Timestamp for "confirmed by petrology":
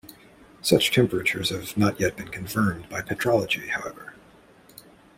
2.29-3.67